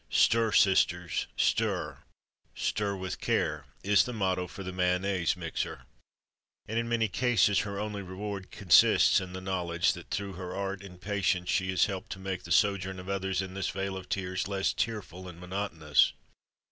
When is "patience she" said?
10.99-11.69